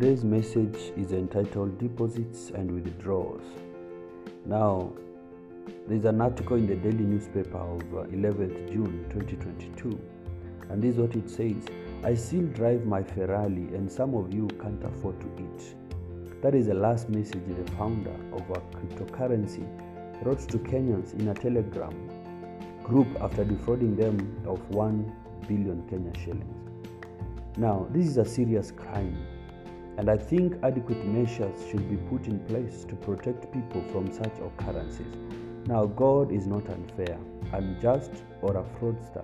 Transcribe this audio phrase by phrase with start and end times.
[0.00, 3.44] today's message is entitled Deposits and Withdrawals.
[4.46, 4.94] Now,
[5.86, 10.00] there's an article in the daily newspaper of uh, 11th June 2022,
[10.70, 11.66] and this is what it says
[12.02, 15.74] I still drive my Ferrari, and some of you can't afford to eat.
[16.40, 19.66] That is the last message the founder of a cryptocurrency
[20.24, 21.94] wrote to Kenyans in a telegram
[22.82, 25.12] group after defrauding them of 1
[25.46, 26.70] billion Kenya shillings.
[27.58, 29.14] Now, this is a serious crime,
[30.00, 34.32] and I think adequate measures should be put in place to protect people from such
[34.38, 35.14] occurrences.
[35.66, 37.18] Now, God is not unfair,
[37.52, 38.10] unjust,
[38.40, 39.22] or a fraudster.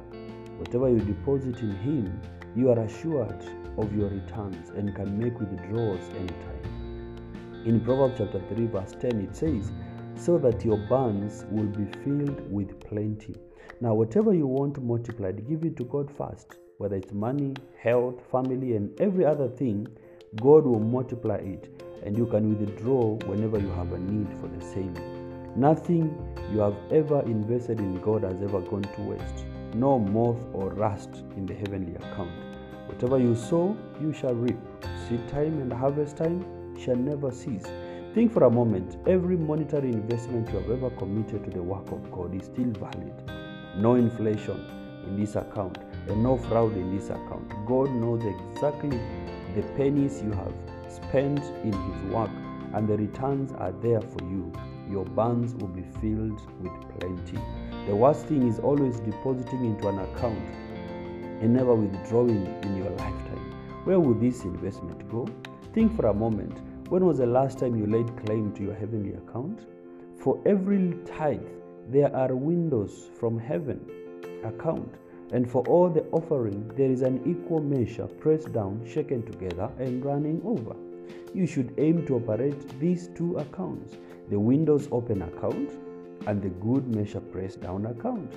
[0.59, 2.21] Whatever you deposit in Him,
[2.55, 3.43] you are assured
[3.79, 7.63] of your returns and can make withdrawals anytime.
[7.65, 9.73] In Proverbs chapter 3, verse 10, it says,
[10.15, 13.35] So that your barns will be filled with plenty.
[13.81, 16.59] Now, whatever you want multiplied, give it to God first.
[16.77, 19.89] Whether it's money, health, family, and every other thing,
[20.41, 24.65] God will multiply it, and you can withdraw whenever you have a need for the
[24.65, 24.95] same.
[25.57, 26.15] Nothing
[26.53, 31.11] you have ever invested in God has ever gone to waste, no moth or rust
[31.37, 32.31] in the heavenly account.
[32.87, 34.59] Whatever you sow, you shall reap.
[35.09, 36.45] Seed time and harvest time
[36.79, 37.65] shall never cease.
[38.15, 42.11] Think for a moment every monetary investment you have ever committed to the work of
[42.13, 43.13] God is still valid.
[43.77, 44.65] No inflation
[45.07, 47.49] in this account and no fraud in this account.
[47.67, 49.01] God knows exactly
[49.57, 50.53] the pennies you have
[50.89, 52.31] spent in His work,
[52.75, 54.53] and the returns are there for you.
[54.91, 57.39] Your barns will be filled with plenty.
[57.87, 60.49] The worst thing is always depositing into an account
[61.41, 63.55] and never withdrawing in your lifetime.
[63.85, 65.27] Where will this investment go?
[65.73, 66.61] Think for a moment.
[66.91, 69.67] When was the last time you laid claim to your heavenly account?
[70.21, 71.41] For every tithe,
[71.89, 73.81] there are windows from heaven
[74.45, 74.95] account.
[75.33, 80.05] And for all the offering, there is an equal measure pressed down, shaken together, and
[80.05, 80.77] running over.
[81.35, 83.97] You should aim to operate these two accounts
[84.29, 85.71] the windows open account
[86.27, 88.33] and the good measure pressed down account.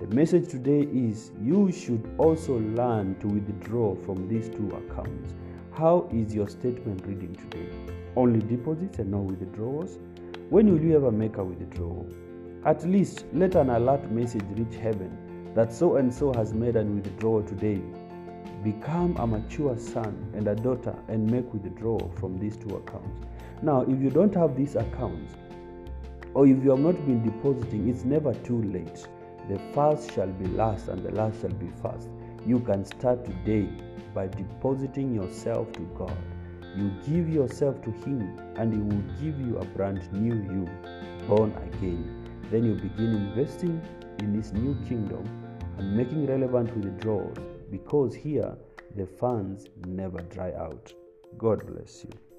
[0.00, 5.34] The message today is you should also learn to withdraw from these two accounts.
[5.72, 7.68] How is your statement reading today?
[8.14, 9.98] Only deposits and no withdrawals?
[10.50, 12.08] When will you ever make a withdrawal?
[12.64, 15.16] At least let an alert message reach heaven
[15.54, 17.80] that so and so has made an withdrawal today.
[18.64, 23.20] Become a mature son and a daughter and make withdrawal from these two accounts.
[23.62, 25.34] Now, if you don't have these accounts,
[26.34, 29.06] or if you have not been depositing, it's never too late.
[29.48, 32.08] The first shall be last, and the last shall be first.
[32.44, 33.68] You can start today
[34.12, 36.16] by depositing yourself to God.
[36.76, 40.68] You give yourself to Him, and He will give you a brand new you,
[41.28, 42.26] born again.
[42.50, 43.80] Then you begin investing
[44.18, 45.43] in His new kingdom
[45.78, 47.38] and making relevant withdrawals
[47.70, 48.54] because here
[48.96, 50.92] the funds never dry out.
[51.38, 52.33] God bless you.